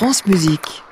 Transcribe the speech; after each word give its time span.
France 0.00 0.24
Musique. 0.24 0.82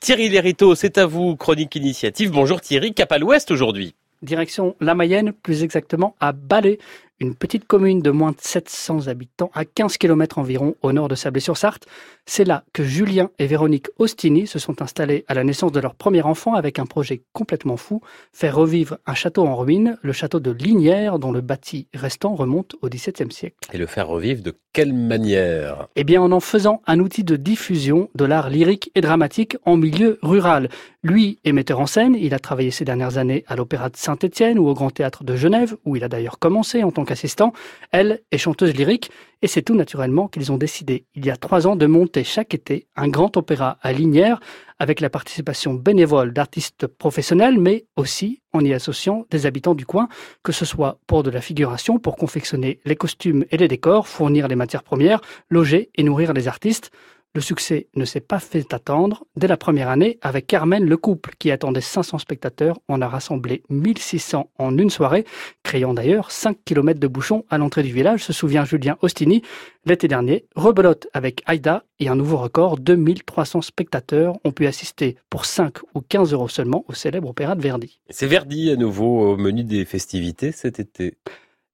Thierry 0.00 0.30
Lériteau, 0.30 0.74
c'est 0.74 0.96
à 0.96 1.04
vous, 1.04 1.36
chronique 1.36 1.76
initiative. 1.76 2.30
Bonjour 2.30 2.62
Thierry, 2.62 2.94
cap 2.94 3.12
à 3.12 3.18
l'ouest 3.18 3.50
aujourd'hui. 3.50 3.94
Direction 4.22 4.74
la 4.80 4.94
Mayenne, 4.94 5.34
plus 5.34 5.62
exactement 5.62 6.16
à 6.18 6.32
Balai, 6.32 6.78
une 7.20 7.34
petite 7.34 7.66
commune 7.66 8.00
de 8.00 8.10
moins 8.10 8.32
de 8.32 8.40
700 8.40 9.08
habitants 9.08 9.50
à 9.54 9.64
15 9.64 9.96
km 9.96 10.38
environ 10.38 10.74
au 10.82 10.92
nord 10.92 11.08
de 11.08 11.14
Sablé-sur-Sarthe. 11.14 11.86
C'est 12.26 12.44
là 12.44 12.64
que 12.72 12.84
Julien 12.84 13.30
et 13.38 13.46
Véronique 13.46 13.88
Ostini 13.98 14.46
se 14.46 14.58
sont 14.58 14.82
installés 14.82 15.24
à 15.28 15.34
la 15.34 15.44
naissance 15.44 15.72
de 15.72 15.80
leur 15.80 15.94
premier 15.94 16.22
enfant 16.22 16.54
avec 16.54 16.78
un 16.78 16.86
projet 16.86 17.22
complètement 17.32 17.76
fou, 17.76 18.00
faire 18.32 18.56
revivre 18.56 18.98
un 19.06 19.14
château 19.14 19.46
en 19.46 19.56
ruine, 19.56 19.98
le 20.02 20.12
château 20.12 20.40
de 20.40 20.50
Lignières 20.50 21.18
dont 21.18 21.32
le 21.32 21.40
bâti 21.40 21.88
restant 21.94 22.34
remonte 22.34 22.76
au 22.82 22.88
XVIIe 22.88 23.32
siècle. 23.32 23.56
Et 23.72 23.78
le 23.78 23.86
faire 23.86 24.08
revivre 24.08 24.42
de 24.42 24.54
quelle 24.72 24.92
manière? 24.92 25.88
Eh 25.96 26.04
bien 26.04 26.20
en 26.20 26.32
en 26.32 26.40
faisant 26.40 26.82
un 26.86 27.00
outil 27.00 27.24
de 27.24 27.36
diffusion 27.36 28.10
de 28.14 28.24
l'art 28.26 28.50
lyrique 28.50 28.90
et 28.94 29.00
dramatique 29.00 29.56
en 29.64 29.76
milieu 29.76 30.18
rural. 30.22 30.68
Lui 31.06 31.38
est 31.44 31.52
metteur 31.52 31.78
en 31.78 31.86
scène, 31.86 32.16
il 32.18 32.34
a 32.34 32.40
travaillé 32.40 32.72
ces 32.72 32.84
dernières 32.84 33.16
années 33.16 33.44
à 33.46 33.54
l'Opéra 33.54 33.90
de 33.90 33.96
Saint-Étienne 33.96 34.58
ou 34.58 34.66
au 34.66 34.74
Grand 34.74 34.90
Théâtre 34.90 35.22
de 35.22 35.36
Genève, 35.36 35.76
où 35.84 35.94
il 35.94 36.02
a 36.02 36.08
d'ailleurs 36.08 36.40
commencé 36.40 36.82
en 36.82 36.90
tant 36.90 37.04
qu'assistant. 37.04 37.52
Elle 37.92 38.22
est 38.32 38.38
chanteuse 38.38 38.74
lyrique 38.74 39.12
et 39.40 39.46
c'est 39.46 39.62
tout 39.62 39.76
naturellement 39.76 40.26
qu'ils 40.26 40.50
ont 40.50 40.56
décidé, 40.56 41.04
il 41.14 41.24
y 41.24 41.30
a 41.30 41.36
trois 41.36 41.68
ans, 41.68 41.76
de 41.76 41.86
monter 41.86 42.24
chaque 42.24 42.54
été 42.54 42.88
un 42.96 43.06
grand 43.06 43.36
opéra 43.36 43.78
à 43.82 43.92
Lignières 43.92 44.40
avec 44.80 44.98
la 44.98 45.08
participation 45.08 45.74
bénévole 45.74 46.32
d'artistes 46.32 46.88
professionnels, 46.88 47.56
mais 47.56 47.86
aussi 47.94 48.40
en 48.52 48.60
y 48.64 48.74
associant 48.74 49.26
des 49.30 49.46
habitants 49.46 49.76
du 49.76 49.86
coin, 49.86 50.08
que 50.42 50.50
ce 50.50 50.64
soit 50.64 50.98
pour 51.06 51.22
de 51.22 51.30
la 51.30 51.40
figuration, 51.40 52.00
pour 52.00 52.16
confectionner 52.16 52.80
les 52.84 52.96
costumes 52.96 53.44
et 53.52 53.58
les 53.58 53.68
décors, 53.68 54.08
fournir 54.08 54.48
les 54.48 54.56
matières 54.56 54.82
premières, 54.82 55.20
loger 55.50 55.88
et 55.94 56.02
nourrir 56.02 56.32
les 56.32 56.48
artistes. 56.48 56.90
Le 57.36 57.42
succès 57.42 57.88
ne 57.94 58.06
s'est 58.06 58.20
pas 58.20 58.38
fait 58.38 58.72
attendre. 58.72 59.26
Dès 59.36 59.46
la 59.46 59.58
première 59.58 59.90
année, 59.90 60.18
avec 60.22 60.46
Carmen, 60.46 60.82
le 60.82 60.96
couple 60.96 61.32
qui 61.38 61.50
attendait 61.50 61.82
500 61.82 62.16
spectateurs, 62.16 62.78
on 62.88 63.02
a 63.02 63.08
rassemblé 63.08 63.62
1600 63.68 64.48
en 64.58 64.78
une 64.78 64.88
soirée, 64.88 65.26
créant 65.62 65.92
d'ailleurs 65.92 66.30
5 66.30 66.56
km 66.64 66.98
de 66.98 67.06
bouchons 67.06 67.44
à 67.50 67.58
l'entrée 67.58 67.82
du 67.82 67.92
village, 67.92 68.24
se 68.24 68.32
souvient 68.32 68.64
Julien 68.64 68.96
Ostini. 69.02 69.42
L'été 69.84 70.08
dernier, 70.08 70.46
rebelote 70.54 71.08
avec 71.12 71.42
Aïda 71.44 71.84
et 72.00 72.08
un 72.08 72.16
nouveau 72.16 72.38
record, 72.38 72.78
2300 72.78 73.60
spectateurs 73.60 74.38
ont 74.44 74.52
pu 74.52 74.66
assister 74.66 75.16
pour 75.28 75.44
5 75.44 75.74
ou 75.94 76.00
15 76.00 76.32
euros 76.32 76.48
seulement 76.48 76.86
au 76.88 76.94
célèbre 76.94 77.28
opéra 77.28 77.54
de 77.54 77.60
Verdi. 77.60 78.00
C'est 78.08 78.26
Verdi 78.26 78.70
à 78.70 78.76
nouveau 78.76 79.32
au 79.32 79.36
menu 79.36 79.62
des 79.62 79.84
festivités 79.84 80.52
cet 80.52 80.80
été. 80.80 81.18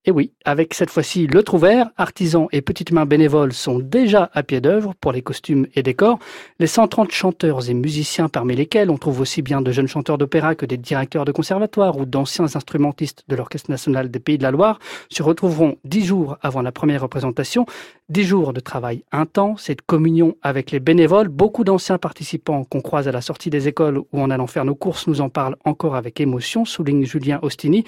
Et 0.04 0.10
oui, 0.10 0.32
avec 0.44 0.74
cette 0.74 0.90
fois-ci 0.90 1.28
le 1.28 1.44
Trouvert, 1.44 1.90
artisans 1.96 2.48
et 2.50 2.60
petites 2.60 2.90
mains 2.90 3.06
bénévoles 3.06 3.52
sont 3.52 3.78
déjà 3.78 4.30
à 4.34 4.42
pied 4.42 4.60
d'œuvre 4.60 4.94
pour 5.00 5.12
les 5.12 5.22
costumes 5.22 5.68
et 5.76 5.84
décors. 5.84 6.18
Les 6.58 6.66
130 6.66 7.12
chanteurs 7.12 7.70
et 7.70 7.74
musiciens 7.74 8.28
parmi 8.28 8.56
lesquels 8.56 8.90
on 8.90 8.98
trouve 8.98 9.20
aussi 9.20 9.42
bien 9.42 9.60
de 9.60 9.70
jeunes 9.70 9.86
chanteurs 9.86 10.18
d'opéra 10.18 10.56
que 10.56 10.66
des 10.66 10.76
directeurs 10.76 11.24
de 11.24 11.30
conservatoire 11.30 11.98
ou 11.98 12.04
d'anciens 12.04 12.56
instrumentistes 12.56 13.22
de 13.28 13.36
l'Orchestre 13.36 13.70
national 13.70 14.10
des 14.10 14.18
Pays 14.18 14.38
de 14.38 14.42
la 14.42 14.50
Loire 14.50 14.80
se 15.08 15.22
retrouveront 15.22 15.76
dix 15.84 16.04
jours 16.04 16.36
avant 16.42 16.62
la 16.62 16.72
première 16.72 17.02
représentation. 17.02 17.64
Dix 18.08 18.24
jours 18.24 18.52
de 18.52 18.58
travail 18.60 19.04
intense 19.12 19.70
et 19.70 19.76
de 19.76 19.82
communion 19.82 20.34
avec 20.42 20.72
les 20.72 20.80
bénévoles. 20.80 21.28
Beaucoup 21.28 21.62
d'anciens 21.62 21.98
participants 21.98 22.64
qu'on 22.64 22.80
croise 22.80 23.06
à 23.06 23.12
la 23.12 23.20
sortie 23.20 23.50
des 23.50 23.68
écoles 23.68 23.98
ou 23.98 24.20
en 24.20 24.30
allant 24.30 24.48
faire 24.48 24.64
nos 24.64 24.74
courses 24.74 25.06
nous 25.06 25.20
en 25.20 25.28
parlent 25.28 25.56
encore 25.64 25.94
avec 25.94 26.20
émotion, 26.20 26.64
souligne 26.64 27.04
Julien 27.04 27.38
Ostini. 27.42 27.84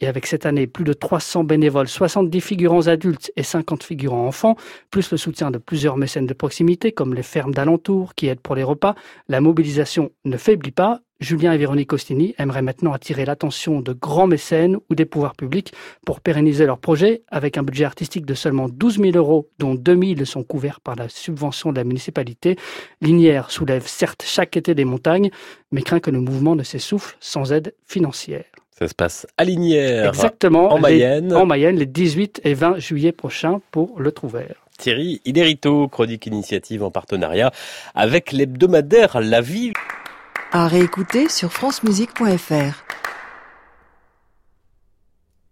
Et 0.00 0.06
avec 0.06 0.26
cette 0.26 0.44
année 0.44 0.66
plus 0.66 0.84
de 0.84 0.92
300 0.92 1.44
bénévoles, 1.44 1.88
70 1.88 2.40
figurants 2.40 2.88
adultes 2.88 3.32
et 3.36 3.42
50 3.42 3.82
figurants 3.82 4.26
enfants, 4.26 4.56
plus 4.90 5.10
le 5.10 5.16
soutien 5.16 5.50
de 5.50 5.58
plusieurs 5.58 5.96
mécènes 5.96 6.26
de 6.26 6.34
proximité 6.34 6.92
comme 6.92 7.14
les 7.14 7.22
fermes 7.22 7.54
d'alentour 7.54 8.14
qui 8.14 8.26
aident 8.26 8.40
pour 8.40 8.56
les 8.56 8.64
repas, 8.64 8.94
la 9.28 9.40
mobilisation 9.40 10.10
ne 10.24 10.36
faiblit 10.36 10.72
pas. 10.72 11.00
Julien 11.20 11.52
et 11.52 11.58
Véronique 11.58 11.88
Costini 11.88 12.34
aimeraient 12.38 12.60
maintenant 12.60 12.92
attirer 12.92 13.24
l'attention 13.24 13.80
de 13.80 13.92
grands 13.92 14.26
mécènes 14.26 14.76
ou 14.90 14.94
des 14.94 15.04
pouvoirs 15.04 15.36
publics 15.36 15.72
pour 16.04 16.20
pérenniser 16.20 16.66
leur 16.66 16.78
projet 16.78 17.22
avec 17.28 17.56
un 17.56 17.62
budget 17.62 17.84
artistique 17.84 18.26
de 18.26 18.34
seulement 18.34 18.68
12 18.68 18.98
000 18.98 19.16
euros, 19.16 19.48
dont 19.58 19.74
2 19.74 20.14
000 20.16 20.24
sont 20.24 20.42
couverts 20.42 20.80
par 20.80 20.96
la 20.96 21.08
subvention 21.08 21.70
de 21.70 21.76
la 21.76 21.84
municipalité. 21.84 22.56
Linière 23.00 23.50
soulève 23.50 23.86
certes 23.86 24.24
chaque 24.26 24.56
été 24.56 24.74
des 24.74 24.84
montagnes, 24.84 25.30
mais 25.70 25.82
craint 25.82 26.00
que 26.00 26.10
le 26.10 26.20
mouvement 26.20 26.56
ne 26.56 26.64
s'essouffle 26.64 27.16
sans 27.20 27.52
aide 27.52 27.74
financière. 27.86 28.44
Ça 28.78 28.88
se 28.88 28.94
passe 28.94 29.26
à 29.36 29.44
Linière. 29.44 30.08
Exactement. 30.08 30.72
En 30.72 30.78
Mayenne. 30.80 31.32
en 31.32 31.46
Mayenne, 31.46 31.76
les 31.76 31.86
18 31.86 32.40
et 32.44 32.54
20 32.54 32.78
juillet 32.78 33.12
prochains 33.12 33.60
pour 33.70 34.00
le 34.00 34.10
Trouvert. 34.10 34.56
Thierry 34.78 35.20
Iderito, 35.24 35.86
chronique 35.88 36.26
initiative 36.26 36.82
en 36.82 36.90
partenariat 36.90 37.52
avec 37.94 38.32
l'hebdomadaire 38.32 39.20
La 39.20 39.40
Ville. 39.40 39.72
À 40.50 40.66
réécouter 40.66 41.28
sur 41.28 41.52
francemusique.fr. 41.52 42.83